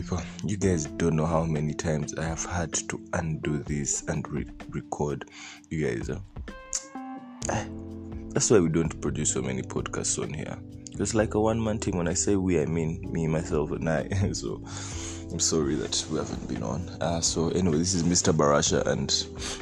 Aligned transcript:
people. 0.00 0.22
You 0.44 0.56
guys 0.56 0.84
don't 0.84 1.16
know 1.16 1.26
how 1.26 1.42
many 1.42 1.74
times 1.74 2.14
I 2.14 2.22
have 2.22 2.44
had 2.44 2.72
to 2.72 3.00
undo 3.14 3.58
this 3.58 4.04
and 4.06 4.26
re- 4.28 4.46
record. 4.70 5.28
You 5.70 5.86
guys, 5.86 6.08
uh, 6.08 6.20
that's 8.28 8.48
why 8.48 8.60
we 8.60 8.68
don't 8.68 9.00
produce 9.00 9.32
so 9.32 9.42
many 9.42 9.62
podcasts 9.62 10.22
on 10.22 10.32
here. 10.32 10.56
It's 11.00 11.14
like 11.14 11.34
a 11.34 11.40
one 11.40 11.62
man 11.62 11.80
team. 11.80 11.96
When 11.96 12.06
I 12.06 12.14
say 12.14 12.36
we, 12.36 12.60
I 12.60 12.66
mean 12.66 13.10
me, 13.12 13.26
myself, 13.26 13.72
and 13.72 13.88
I. 13.88 14.08
so 14.32 14.62
I'm 15.32 15.40
sorry 15.40 15.74
that 15.74 16.06
we 16.12 16.18
haven't 16.18 16.48
been 16.48 16.62
on. 16.62 16.88
Uh, 17.00 17.20
so, 17.20 17.48
anyway, 17.48 17.78
this 17.78 17.94
is 17.94 18.04
Mr. 18.04 18.32
Barasha, 18.32 18.86
and 18.86 19.10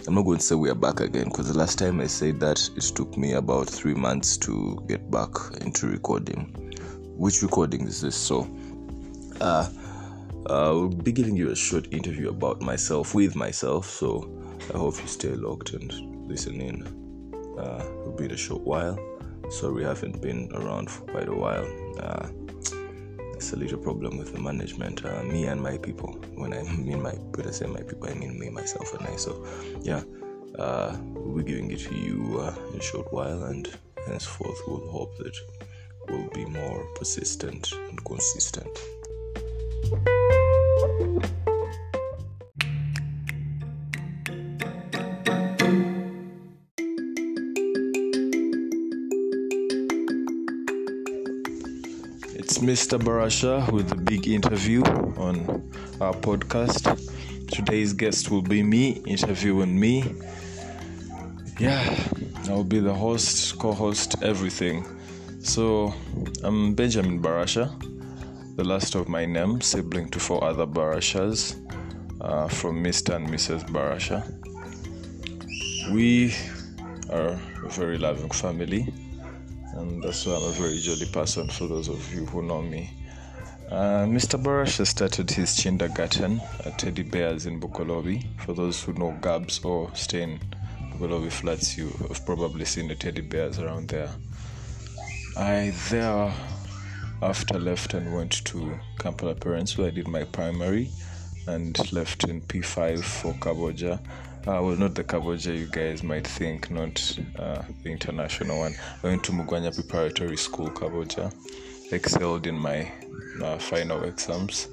I'm 0.07 0.15
not 0.15 0.23
going 0.23 0.39
to 0.39 0.45
say 0.45 0.55
we 0.55 0.69
are 0.69 0.75
back 0.75 1.01
again 1.01 1.25
because 1.25 1.51
the 1.51 1.59
last 1.59 1.79
time 1.79 1.99
I 2.01 2.09
said 2.09 2.41
that 2.41 2.69
it 2.77 2.83
took 2.95 3.17
me 3.17 3.33
about 3.33 3.71
three 3.71 3.95
months 3.95 4.37
to 4.39 4.85
get 4.87 5.11
back 5.11 5.31
into 5.63 5.87
recording. 5.87 6.53
Which 7.17 7.41
recording 7.43 7.87
is 7.87 8.03
this? 8.03 8.17
So, 8.17 8.47
uh, 9.41 9.69
uh, 10.49 10.53
I'll 10.53 10.89
be 10.89 11.13
giving 11.13 11.37
you 11.37 11.51
a 11.51 11.57
short 11.57 11.93
interview 11.93 12.29
about 12.29 12.61
myself 12.61 13.15
with 13.15 13.35
myself. 13.35 13.87
So 13.87 14.31
I 14.73 14.79
hope 14.79 15.01
you 15.01 15.09
stay 15.09 15.31
locked 15.31 15.73
and 15.73 16.29
listen 16.29 16.61
in. 16.61 16.87
Uh, 17.59 17.85
it'll 18.01 18.13
be 18.13 18.27
a 18.27 18.37
short 18.37 18.63
while. 18.63 18.99
Sorry, 19.51 19.85
I 19.85 19.89
haven't 19.89 20.21
been 20.21 20.51
around 20.55 20.91
for 20.91 21.03
quite 21.03 21.29
a 21.29 21.35
while. 21.35 21.67
Uh, 22.01 22.29
it's 23.35 23.53
a 23.53 23.57
little 23.57 23.79
problem 23.79 24.19
with 24.19 24.33
the 24.33 24.41
management, 24.41 25.05
uh, 25.05 25.23
me 25.23 25.47
and 25.47 25.61
my 25.61 25.79
people. 25.79 26.13
When 26.35 26.53
I 26.53 26.63
mean 26.77 27.03
my, 27.03 27.13
when 27.13 27.47
I 27.47 27.51
say 27.51 27.67
my 27.67 27.83
people, 27.83 28.09
I 28.09 28.15
mean 28.15 28.39
me, 28.39 28.49
myself, 28.51 28.93
and 28.95 29.07
I. 29.07 29.17
So, 29.17 29.47
yeah, 29.83 30.03
uh, 30.59 30.97
we'll 31.15 31.37
be 31.37 31.45
giving 31.45 31.71
it 31.71 31.81
to 31.81 31.95
you 31.95 32.39
uh, 32.41 32.55
in 32.73 32.81
a 32.81 32.83
short 32.83 33.13
while, 33.13 33.45
and 33.45 33.69
henceforth, 34.07 34.59
we'll 34.67 34.89
hope 34.91 35.17
that 35.19 35.37
we'll 36.09 36.29
be 36.31 36.45
more 36.45 36.87
persistent 36.95 37.73
and 37.73 38.05
consistent. 38.05 38.71
It's 40.99 41.05
Mr. 52.59 52.99
Barasha 52.99 53.71
with 53.73 53.93
a 53.93 53.97
big 53.97 54.27
interview 54.27 54.83
on 55.19 55.71
our 56.01 56.15
podcast. 56.15 56.89
Today's 57.49 57.93
guest 57.93 58.31
will 58.31 58.41
be 58.41 58.63
me 58.63 59.03
interviewing 59.07 59.79
me. 59.79 60.15
Yeah, 61.59 61.95
I'll 62.49 62.65
be 62.65 62.81
the 62.81 62.95
host, 62.95 63.59
co 63.59 63.75
host, 63.75 64.23
everything. 64.23 64.87
So, 65.41 65.93
I'm 66.43 66.75
Benjamin 66.75 67.21
Barasha 67.21 67.96
the 68.57 68.65
last 68.65 68.95
of 68.95 69.07
my 69.07 69.27
name, 69.27 69.61
sibling 69.61 70.09
to 70.09 70.19
four 70.19 70.43
other 70.43 70.67
Barashas 70.67 71.57
uh, 72.23 72.49
from 72.49 72.83
Mr. 72.83 73.15
and 73.15 73.29
Mrs. 73.29 73.67
Barasha. 73.69 74.25
We 75.93 76.35
are 77.13 77.39
a 77.63 77.69
very 77.69 77.99
loving 77.99 78.31
family, 78.31 78.95
and 79.75 80.03
that's 80.03 80.25
why 80.25 80.37
I'm 80.37 80.45
a 80.45 80.53
very 80.53 80.79
jolly 80.79 81.05
person 81.05 81.49
for 81.51 81.67
those 81.67 81.89
of 81.89 82.15
you 82.15 82.25
who 82.25 82.43
know 82.43 82.63
me. 82.63 82.91
Uh, 83.71 84.07
Mr. 84.07 84.43
Barasha 84.43 84.87
started 84.87 85.31
his 85.31 85.55
kindergarten 85.55 86.41
at 86.65 86.79
Teddy 86.79 87.03
Bears 87.03 87.45
in 87.45 87.61
Bugolobi. 87.61 88.25
For 88.41 88.55
those 88.55 88.83
who 88.83 88.95
know 88.95 89.19
Gabs 89.21 89.63
or 89.63 89.95
stay 89.95 90.23
in 90.23 90.41
Bugolobi 90.95 91.31
flats, 91.31 91.77
you 91.77 91.89
have 92.09 92.25
probably 92.25 92.65
seen 92.65 92.89
the 92.89 92.95
Teddy 92.95 93.21
Bears 93.21 93.59
around 93.59 93.89
there. 93.89 94.09
I 95.37 95.75
there 95.91 96.33
after 97.27 97.59
left 97.59 97.93
and 97.93 98.15
went 98.15 98.45
to 98.45 98.79
Kampala 99.01 99.35
Parents 99.35 99.77
where 99.77 99.89
I 99.89 99.91
did 99.91 100.07
my 100.07 100.23
primary 100.23 100.89
and 101.49 101.77
left 101.93 102.23
in 102.23 102.41
P5 102.41 103.03
for 103.03 103.33
Kabojja. 103.35 103.99
Uh, 103.99 104.63
well, 104.63 104.77
not 104.77 104.95
the 104.95 105.03
Kabojja 105.03 105.59
you 105.59 105.67
guys 105.67 106.05
might 106.05 106.25
think, 106.25 106.71
not 106.71 107.19
uh, 107.37 107.63
the 107.83 107.91
international 107.91 108.61
one. 108.61 108.77
I 109.03 109.09
went 109.09 109.25
to 109.25 109.33
Mugwanya 109.33 109.75
Preparatory 109.75 110.37
School, 110.37 110.71
Kabojja. 110.71 111.35
Excelled 111.91 112.47
in 112.47 112.57
my 112.57 112.93
uh, 113.43 113.59
final 113.59 114.05
exams. 114.05 114.69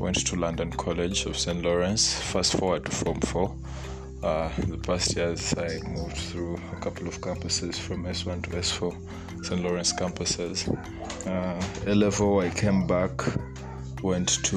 Went 0.00 0.26
to 0.26 0.34
London 0.34 0.72
College 0.72 1.26
of 1.26 1.38
St. 1.38 1.62
Lawrence. 1.62 2.20
Fast 2.20 2.54
forward 2.54 2.84
to 2.86 2.90
Form 2.90 3.20
4. 3.20 3.54
Uh, 4.22 4.50
the 4.66 4.78
past 4.78 5.14
years, 5.14 5.54
I 5.58 5.78
moved 5.88 6.16
through 6.16 6.58
a 6.72 6.76
couple 6.80 7.06
of 7.06 7.20
campuses 7.20 7.78
from 7.78 8.04
S1 8.04 8.44
to 8.44 8.50
S4, 8.50 9.44
St. 9.44 9.62
Lawrence 9.62 9.92
campuses. 9.92 10.66
Uh, 11.26 11.60
A 11.86 12.46
I 12.46 12.50
came 12.50 12.86
back, 12.86 13.10
went 14.02 14.42
to 14.44 14.56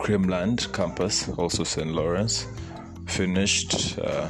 Creamland 0.00 0.72
campus, 0.72 1.28
also 1.28 1.64
St. 1.64 1.88
Lawrence. 1.88 2.46
Finished, 3.06 3.98
uh, 3.98 4.28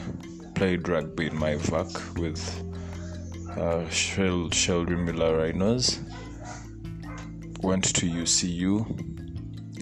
played 0.55 0.89
rugby 0.89 1.29
in 1.29 1.37
my 1.37 1.55
VAC 1.57 2.19
with 2.19 2.43
uh, 3.57 3.89
Shel- 3.91 4.51
Shelby 4.51 4.97
Miller 4.97 5.39
Rhinos. 5.39 6.01
Went 7.63 7.85
to 7.95 8.07
UCU, 8.07 9.18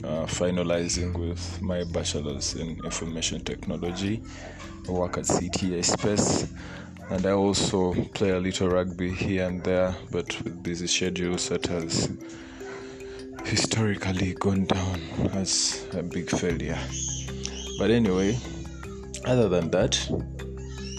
uh, 0.07 0.25
finalizing 0.27 1.19
with 1.19 1.61
my 1.61 1.83
bachelor's 1.85 2.55
in 2.55 2.79
information 2.85 3.43
technology. 3.43 4.23
I 4.89 4.93
work 4.93 5.19
at 5.19 5.25
CTA 5.25 5.85
Space, 5.85 6.53
and 7.11 7.27
I 7.27 7.33
also 7.33 7.93
play 8.15 8.31
a 8.31 8.39
little 8.39 8.69
rugby 8.69 9.13
here 9.13 9.47
and 9.47 9.63
there, 9.65 9.95
but 10.13 10.41
with 10.45 10.63
busy 10.63 10.87
schedules, 10.87 11.49
that 11.49 11.67
has 11.67 12.11
historically 13.45 14.35
gone 14.35 14.65
down 14.67 15.01
as 15.35 15.87
a 15.93 16.03
big 16.03 16.31
failure. 16.31 16.79
But 17.79 17.91
anyway, 17.91 18.39
other 19.25 19.49
than 19.49 19.71
that, 19.71 19.99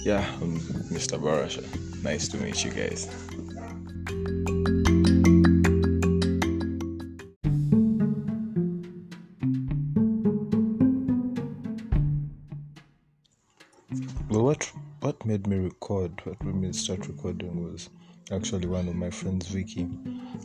yeah, 0.03 0.25
I'm 0.41 0.59
Mr. 0.91 1.19
Barasha. 1.19 1.63
Nice 2.03 2.27
to 2.29 2.37
meet 2.37 2.63
you 2.63 2.71
guys. 2.71 3.07
Made 15.37 15.47
me 15.47 15.65
record, 15.65 16.11
what 16.23 16.43
made 16.43 16.55
me 16.55 16.73
start 16.73 17.07
recording 17.07 17.63
was 17.63 17.89
actually 18.31 18.65
one 18.65 18.87
of 18.87 18.95
my 18.95 19.11
friends, 19.11 19.47
Vicky. 19.47 19.87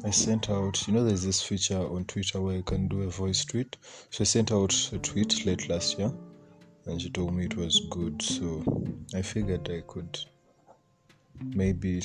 I 0.05 0.11
sent 0.11 0.51
out, 0.51 0.87
you 0.87 0.93
know, 0.93 1.03
there's 1.03 1.25
this 1.25 1.41
feature 1.41 1.79
on 1.79 2.05
Twitter 2.05 2.43
where 2.43 2.57
you 2.57 2.63
can 2.63 2.89
do 2.89 3.01
a 3.03 3.09
voice 3.09 3.43
tweet. 3.43 3.79
So 4.11 4.21
I 4.21 4.25
sent 4.25 4.53
out 4.53 4.75
a 4.93 4.99
tweet 4.99 5.47
late 5.47 5.71
last 5.71 5.99
year, 5.99 6.13
and 6.85 7.01
she 7.01 7.09
told 7.09 7.35
me 7.35 7.47
it 7.47 7.57
was 7.57 7.87
good. 7.89 8.21
So 8.21 8.63
I 9.15 9.23
figured 9.23 9.71
I 9.71 9.83
could 9.87 10.19
maybe 11.41 12.03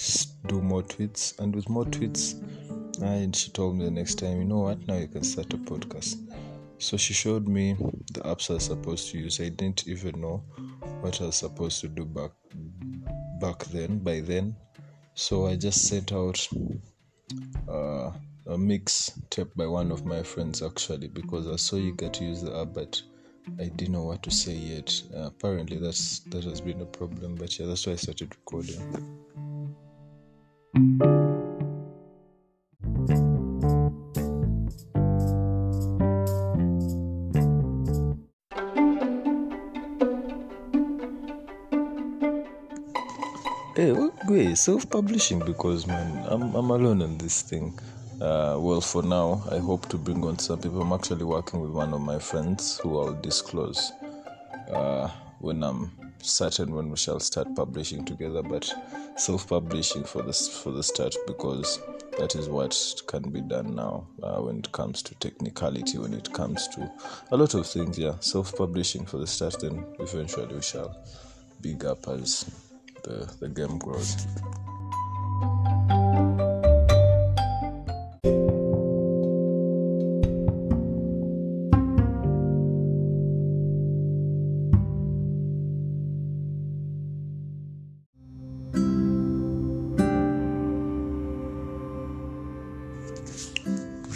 do 0.48 0.62
more 0.62 0.84
tweets, 0.84 1.38
and 1.40 1.54
with 1.54 1.68
more 1.68 1.86
tweets, 1.86 2.42
and 3.02 3.36
she 3.36 3.52
told 3.52 3.76
me 3.76 3.84
the 3.84 3.92
next 3.92 4.16
time, 4.16 4.38
you 4.38 4.46
know 4.46 4.60
what, 4.60 4.88
now 4.88 4.96
you 4.96 5.08
can 5.10 5.24
start 5.24 5.54
a 5.54 5.58
podcast. 5.58 6.16
So 6.80 6.96
she 6.96 7.14
showed 7.14 7.50
me 7.50 7.74
the 8.14 8.22
apps 8.22 8.50
I 8.50 8.54
was 8.54 8.66
supposed 8.66 9.10
to 9.12 9.18
use. 9.18 9.42
I 9.42 9.50
didn't 9.50 9.88
even 9.88 10.22
know 10.22 10.44
what 11.02 11.20
I 11.22 11.26
was 11.26 11.36
supposed 11.36 11.82
to 11.82 11.88
do 11.88 12.06
back 12.06 12.32
back 13.40 13.66
then. 13.66 14.00
By 14.00 14.22
then, 14.22 14.56
so 15.14 15.48
I 15.48 15.56
just 15.56 15.88
sent 15.88 16.12
out 16.12 16.48
uh, 17.70 18.12
a 18.48 18.58
mix 18.58 19.20
tape 19.30 19.54
by 19.56 19.68
one 19.68 19.92
of 19.92 20.06
my 20.06 20.24
friends 20.24 20.62
actually 20.62 21.08
because 21.08 21.48
I 21.48 21.56
saw 21.58 21.76
you 21.76 21.94
get 21.94 22.14
to 22.16 22.24
use 22.24 22.42
the 22.42 22.58
app, 22.60 22.74
but 22.74 23.02
I 23.60 23.66
didn't 23.66 23.94
know 23.94 24.04
what 24.04 24.24
to 24.24 24.32
say 24.32 24.54
yet. 24.54 25.02
Uh, 25.16 25.28
apparently, 25.28 25.78
that's 25.78 26.20
that 26.32 26.44
has 26.44 26.62
been 26.62 26.82
a 26.82 26.86
problem. 26.86 27.36
But 27.36 27.58
yeah, 27.58 27.66
that's 27.66 27.86
why 27.88 27.94
I 27.94 27.98
started 27.98 28.36
recording. 28.36 29.18
Hey, 43.78 43.94
wait, 44.28 44.58
self-publishing 44.58 45.38
because 45.46 45.86
man, 45.86 46.26
I'm 46.26 46.56
I'm 46.56 46.72
alone 46.72 47.04
on 47.04 47.20
this 47.20 47.44
thing. 47.44 47.78
Uh, 48.20 48.58
well, 48.58 48.82
for 48.82 49.04
now, 49.04 49.44
I 49.52 49.60
hope 49.60 49.88
to 49.90 50.00
bring 50.00 50.26
on 50.26 50.40
some 50.40 50.60
people. 50.60 50.82
I'm 50.82 50.92
actually 50.94 51.26
working 51.26 51.60
with 51.60 51.70
one 51.70 51.94
of 51.94 52.02
my 52.02 52.18
friends 52.18 52.80
who 52.80 52.98
I'll 52.98 53.14
disclose 53.14 53.92
uh, 54.74 55.10
when 55.38 55.62
I'm 55.64 55.92
certain 56.24 56.74
when 56.74 56.90
we 56.90 56.98
shall 56.98 57.20
start 57.20 57.56
publishing 57.56 58.04
together. 58.04 58.42
But 58.42 58.74
self-publishing 59.16 60.06
for 60.06 60.24
this 60.24 60.50
for 60.50 60.72
the 60.72 60.82
start 60.82 61.16
because 61.28 61.80
that 62.18 62.34
is 62.34 62.50
what 62.50 62.76
can 63.06 63.30
be 63.30 63.42
done 63.42 63.76
now 63.76 64.08
uh, 64.24 64.42
when 64.42 64.58
it 64.58 64.72
comes 64.72 65.04
to 65.04 65.14
technicality, 65.20 66.00
when 66.00 66.16
it 66.16 66.34
comes 66.34 66.68
to 66.70 66.92
a 67.30 67.38
lot 67.38 67.54
of 67.54 67.68
things. 67.68 68.00
Yeah, 68.00 68.16
self-publishing 68.22 69.06
for 69.06 69.20
the 69.20 69.28
start. 69.28 69.58
Then 69.62 69.86
eventually 70.00 70.56
we 70.56 70.64
shall 70.64 70.98
big 71.62 71.86
up 71.86 72.08
as 72.08 72.67
the, 73.08 73.34
the 73.40 73.48
game 73.48 73.78
grows. 73.78 74.16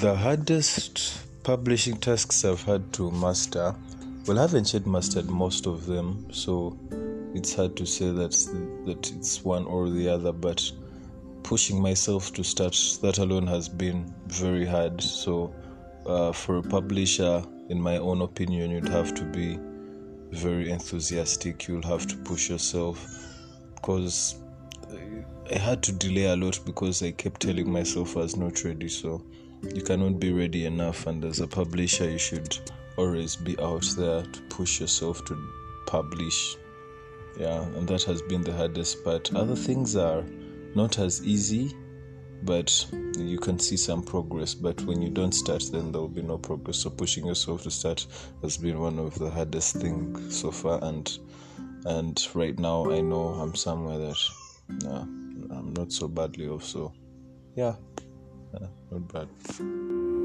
The 0.01 0.15
hardest 0.15 1.21
publishing 1.43 1.97
tasks 1.97 2.43
I've 2.43 2.63
had 2.63 2.91
to 2.93 3.11
master, 3.11 3.75
well, 4.25 4.39
I 4.39 4.41
haven't 4.41 4.73
yet 4.73 4.88
mastered 4.88 5.29
most 5.29 5.67
of 5.67 5.85
them, 5.85 6.25
so 6.31 6.75
it's 7.33 7.54
hard 7.54 7.75
to 7.78 7.86
say 7.86 8.12
that 8.12 8.31
that 8.86 9.12
it's 9.12 9.44
one 9.44 9.66
or 9.66 9.89
the 9.89 10.10
other. 10.10 10.31
But 10.31 10.72
pushing 11.44 11.81
myself 11.81 12.33
to 12.33 12.44
start 12.44 12.78
that 13.01 13.18
alone 13.18 13.48
has 13.48 13.68
been 13.68 14.13
very 14.28 14.66
hard. 14.66 15.01
So, 15.01 15.54
uh, 16.06 16.31
for 16.31 16.57
a 16.57 16.62
publisher, 16.62 17.44
in 17.69 17.81
my 17.81 17.98
own 17.98 18.22
opinion, 18.22 18.72
you'd 18.72 18.89
have 18.89 19.13
to 19.16 19.24
be 19.24 19.60
very 20.31 20.69
enthusiastic. 20.72 21.68
You'll 21.68 21.81
have 21.83 22.07
to 22.07 22.16
push 22.18 22.50
yourself 22.50 23.06
because 23.75 24.36
I 25.54 25.57
had 25.57 25.84
to 25.84 25.92
delay 25.92 26.25
a 26.25 26.36
lot 26.36 26.60
because 26.66 27.04
I 27.04 27.12
kept 27.12 27.42
telling 27.42 27.72
myself 27.72 28.16
I 28.16 28.22
was 28.22 28.38
not 28.38 28.63
ready. 28.63 28.88
So 28.88 29.24
you 29.75 29.81
cannot 29.81 30.19
be 30.19 30.31
ready 30.31 30.66
enough, 30.66 31.07
and 31.07 31.24
as 31.25 31.39
a 31.39 31.48
publisher, 31.48 32.10
you 32.10 32.18
should 32.18 32.57
always 32.98 33.36
be 33.36 33.60
out 33.60 33.86
there 33.98 34.24
to 34.24 34.42
push 34.50 34.80
yourself 34.80 35.24
to 35.25 35.38
publish. 35.86 36.56
Yeah, 37.38 37.62
and 37.62 37.88
that 37.88 38.04
has 38.04 38.22
been 38.22 38.42
the 38.42 38.54
hardest 38.54 39.04
part. 39.04 39.33
Other 39.33 39.56
things 39.56 39.95
are 39.95 40.24
not 40.75 41.00
as 41.00 41.25
easy, 41.25 41.75
but 42.44 42.86
you 43.18 43.38
can 43.39 43.60
see 43.60 43.78
some 43.78 44.04
progress. 44.04 44.54
But 44.54 44.81
when 44.81 45.01
you 45.01 45.10
don't 45.10 45.31
start, 45.31 45.63
then 45.72 45.92
there 45.92 46.01
will 46.01 46.07
be 46.07 46.22
no 46.22 46.38
progress. 46.38 46.78
So 46.78 46.89
pushing 46.89 47.25
yourself 47.25 47.63
to 47.63 47.72
start 47.72 48.06
has 48.42 48.57
been 48.57 48.80
one 48.80 49.00
of 49.00 49.18
the 49.18 49.30
hardest 49.30 49.78
things 49.78 50.38
so 50.38 50.51
far, 50.51 50.83
and 50.83 51.18
and 51.86 52.28
right 52.33 52.57
now 52.57 52.92
I 52.92 53.01
know 53.01 53.30
I'm 53.30 53.56
somewhere 53.56 53.98
that 53.98 54.18
I'm 54.88 55.74
not 55.74 55.92
so 55.92 56.07
badly 56.07 56.48
off. 56.48 56.63
So 56.63 56.94
yeah, 57.56 57.75
yeah 58.54 58.68
not 58.92 59.13
bad. 59.13 60.20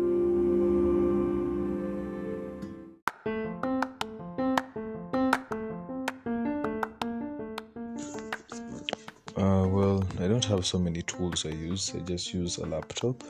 Have 10.47 10.65
so 10.65 10.79
many 10.79 11.03
tools 11.03 11.45
I 11.45 11.51
use. 11.51 11.93
I 11.95 12.01
just 12.01 12.33
use 12.33 12.59
a 12.59 12.67
laptop, 12.67 13.23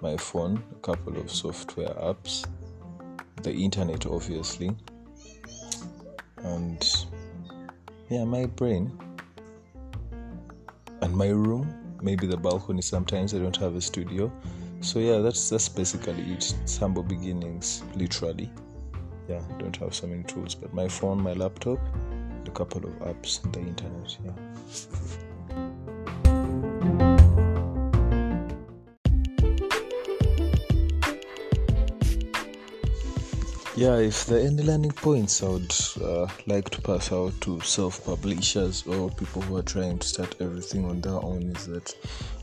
my 0.00 0.16
phone, 0.16 0.62
a 0.72 0.80
couple 0.80 1.16
of 1.18 1.30
software 1.30 1.94
apps, 1.94 2.46
the 3.42 3.52
internet, 3.52 4.06
obviously, 4.06 4.74
and 6.38 7.06
yeah, 8.08 8.24
my 8.24 8.46
brain, 8.46 8.90
and 11.02 11.14
my 11.14 11.28
room, 11.28 11.72
maybe 12.00 12.26
the 12.26 12.36
balcony. 12.36 12.82
Sometimes 12.82 13.34
I 13.34 13.38
don't 13.38 13.56
have 13.56 13.76
a 13.76 13.80
studio, 13.80 14.32
so 14.80 14.98
yeah, 14.98 15.18
that's 15.18 15.50
that's 15.50 15.68
basically 15.68 16.22
it. 16.32 16.54
It's 16.62 16.76
humble 16.76 17.02
beginnings, 17.02 17.82
literally. 17.94 18.50
Yeah, 19.28 19.40
don't 19.58 19.76
have 19.76 19.94
so 19.94 20.06
many 20.06 20.24
tools, 20.24 20.54
but 20.54 20.74
my 20.74 20.88
phone, 20.88 21.22
my 21.22 21.32
laptop, 21.34 21.78
a 22.46 22.50
couple 22.50 22.84
of 22.84 22.92
apps, 23.00 23.40
the 23.52 23.60
internet. 23.60 24.16
Yeah. 24.24 24.32
Yeah 33.74 33.96
if 33.96 34.26
there 34.26 34.38
are 34.38 34.46
any 34.46 34.62
learning 34.62 34.92
points 34.92 35.42
i 35.42 35.48
would 35.48 35.74
uh, 36.02 36.26
like 36.46 36.68
to 36.70 36.80
pass 36.82 37.10
out 37.12 37.32
to 37.40 37.60
self-publishers 37.60 38.86
or 38.86 39.10
people 39.10 39.40
who 39.42 39.56
are 39.56 39.62
trying 39.62 39.98
to 39.98 40.06
start 40.06 40.36
everything 40.40 40.84
on 40.84 41.00
their 41.00 41.22
own 41.22 41.42
is 41.56 41.66
that 41.66 41.94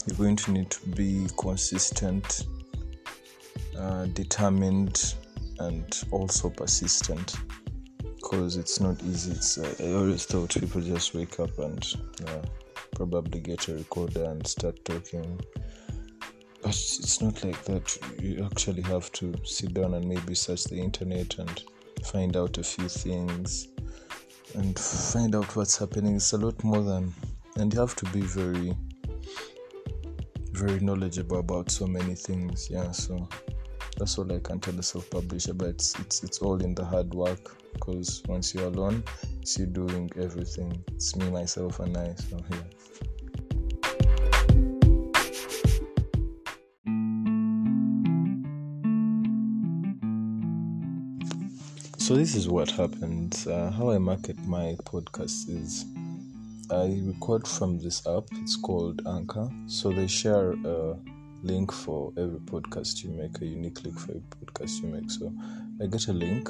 you're 0.05 0.17
going 0.17 0.35
to 0.35 0.51
need 0.51 0.69
to 0.69 0.87
be 0.89 1.27
consistent 1.37 2.45
uh, 3.79 4.05
determined 4.07 5.15
and 5.59 6.03
also 6.11 6.49
persistent. 6.49 7.35
Because 8.01 8.57
it's 8.57 8.79
not 8.79 9.01
easy. 9.03 9.31
It's 9.31 9.57
uh, 9.57 9.73
i 9.79 9.93
always 9.93 10.25
thought 10.25 10.53
people 10.53 10.81
just 10.81 11.13
wake 11.13 11.39
up 11.39 11.57
and 11.59 11.95
uh, 12.27 12.41
probably 12.95 13.39
get 13.39 13.67
a 13.69 13.75
recorder 13.75 14.25
and 14.25 14.45
start 14.45 14.83
talking 14.83 15.39
Oh, 16.65 16.69
it's 16.69 17.21
not 17.21 17.43
like 17.43 17.63
that. 17.65 17.97
You 18.21 18.45
actually 18.45 18.81
have 18.83 19.11
to 19.13 19.33
sit 19.43 19.73
down 19.73 19.93
and 19.93 20.07
maybe 20.07 20.35
search 20.35 20.65
the 20.65 20.75
internet 20.77 21.37
and 21.39 21.63
find 22.05 22.35
out 22.35 22.57
a 22.57 22.63
few 22.63 22.89
things 22.89 23.69
and 24.55 24.77
find 24.77 25.35
out 25.35 25.55
what's 25.55 25.77
happening. 25.77 26.15
It's 26.15 26.33
a 26.33 26.37
lot 26.37 26.61
more 26.63 26.83
than 26.83 27.13
and 27.55 27.73
you 27.73 27.79
have 27.79 27.95
to 27.95 28.05
be 28.11 28.21
very 28.21 28.75
very 30.51 30.79
knowledgeable 30.81 31.39
about 31.39 31.71
so 31.71 31.87
many 31.87 32.15
things. 32.15 32.69
Yeah 32.69 32.91
so 32.91 33.27
that's 33.97 34.17
all 34.17 34.31
i 34.31 34.39
can 34.39 34.59
tell 34.59 34.77
a 34.79 34.83
self-publisher 34.83 35.53
but 35.53 35.67
it's, 35.67 35.99
it's 35.99 36.23
it's 36.23 36.39
all 36.39 36.61
in 36.63 36.73
the 36.73 36.85
hard 36.85 37.13
work 37.13 37.57
because 37.73 38.23
once 38.27 38.53
you're 38.55 38.67
alone 38.67 39.03
it's 39.41 39.59
you 39.59 39.65
doing 39.65 40.09
everything. 40.17 40.83
It's 40.93 41.15
me 41.15 41.29
myself 41.29 41.79
and 41.79 41.97
i 41.97 42.13
so 42.15 42.39
yeah 42.51 43.08
so 52.09 52.15
this 52.15 52.33
is 52.33 52.49
what 52.49 52.71
happens 52.71 53.45
uh, 53.45 53.69
how 53.77 53.91
i 53.91 53.99
market 53.99 54.35
my 54.47 54.75
podcast 54.83 55.47
is 55.47 55.85
i 56.71 56.99
record 57.05 57.47
from 57.47 57.77
this 57.77 58.01
app 58.07 58.23
it's 58.41 58.55
called 58.55 58.99
anchor. 59.07 59.47
So 59.67 59.91
they 59.91 60.07
share 60.07 60.53
a 60.53 60.97
link 61.43 61.71
for 61.71 62.11
every 62.17 62.39
podcast 62.39 63.03
you 63.03 63.11
make 63.11 63.39
a 63.43 63.45
unique 63.45 63.83
link 63.83 63.99
for 63.99 64.09
every 64.09 64.23
podcast 64.41 64.81
you 64.81 64.87
make. 64.89 65.11
So 65.11 65.31
i 65.83 65.85
get 65.85 66.07
a 66.07 66.13
link 66.13 66.49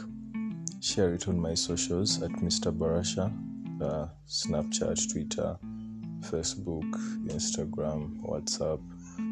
share 0.79 1.13
it 1.13 1.27
on 1.27 1.38
my 1.38 1.56
socials 1.56 2.23
at 2.23 2.31
mr 2.47 2.71
barasha 2.71 3.25
uh, 3.81 4.07
snapchat 4.29 5.11
twitter 5.11 5.57
facebook 6.21 6.89
instagram 7.35 8.17
whatsapp 8.21 8.80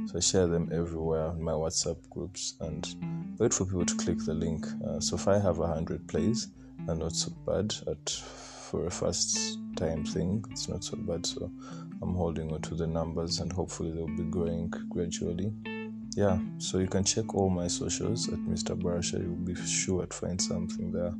so 0.07 0.17
I 0.17 0.19
share 0.19 0.47
them 0.47 0.69
everywhere 0.73 1.31
in 1.31 1.43
my 1.43 1.51
WhatsApp 1.51 1.97
groups 2.09 2.55
and 2.61 3.35
wait 3.37 3.53
for 3.53 3.65
people 3.65 3.85
to 3.85 3.95
click 3.97 4.17
the 4.25 4.33
link. 4.33 4.65
Uh, 4.87 4.99
so 4.99 5.15
if 5.15 5.27
I 5.27 5.37
have 5.37 5.59
a 5.59 5.67
hundred 5.67 6.07
plays, 6.07 6.47
and 6.87 6.99
not 6.99 7.13
so 7.13 7.31
bad 7.45 7.73
at 7.87 8.09
for 8.09 8.85
a 8.85 8.91
first 8.91 9.59
time 9.75 10.03
thing. 10.03 10.43
It's 10.51 10.67
not 10.67 10.83
so 10.83 10.97
bad. 10.97 11.25
So 11.25 11.49
I'm 12.01 12.15
holding 12.15 12.51
on 12.51 12.61
to 12.63 12.75
the 12.75 12.87
numbers 12.87 13.39
and 13.39 13.51
hopefully 13.51 13.91
they'll 13.91 14.07
be 14.07 14.23
growing 14.23 14.71
gradually. 14.89 15.53
Yeah, 16.15 16.39
so 16.57 16.79
you 16.79 16.87
can 16.87 17.03
check 17.03 17.35
all 17.35 17.49
my 17.49 17.67
socials 17.67 18.27
at 18.27 18.39
Mr. 18.39 18.79
Barasha. 18.79 19.21
You'll 19.21 19.35
be 19.35 19.55
sure 19.55 20.05
to 20.05 20.15
find 20.15 20.41
something 20.41 20.91
there. 20.91 21.13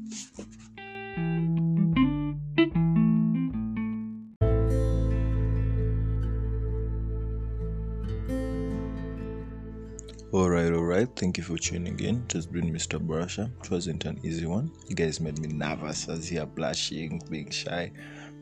Alright, 10.38 10.72
alright. 10.72 11.10
Thank 11.16 11.40
you 11.40 11.44
for 11.44 11.58
tuning 11.58 12.00
in. 12.00 12.24
Just 12.28 12.52
been 12.52 12.72
Mr. 12.72 13.00
Barasha. 13.00 13.50
It 13.64 13.72
wasn't 13.72 14.06
an 14.06 14.20
easy 14.22 14.46
one. 14.46 14.72
You 14.88 14.96
guys 14.96 15.20
made 15.20 15.40
me 15.40 15.48
nervous 15.48 16.08
as 16.08 16.28
here, 16.28 16.46
blushing, 16.46 17.20
being 17.28 17.50
shy. 17.50 17.92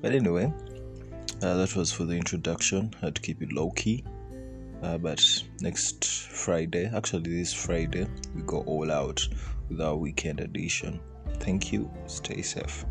But 0.02 0.12
anyway, 0.12 0.52
uh, 1.42 1.54
that 1.56 1.74
was 1.74 1.94
for 1.94 2.04
the 2.04 2.18
introduction. 2.18 2.94
I 3.02 3.06
had 3.06 3.16
to 3.16 3.22
keep 3.22 3.42
it 3.42 3.54
low 3.54 3.72
key. 3.72 4.04
Uh, 4.84 4.98
but 4.98 5.24
next 5.62 6.06
Friday, 6.06 6.92
actually 6.94 7.34
this 7.34 7.54
Friday, 7.54 8.08
we 8.36 8.42
go 8.42 8.60
all 8.64 8.92
out 8.92 9.26
with 9.70 9.80
our 9.80 9.96
weekend 9.96 10.42
edition. 10.42 11.00
Thank 11.40 11.72
you. 11.72 11.90
Stay 12.08 12.42
safe. 12.42 12.86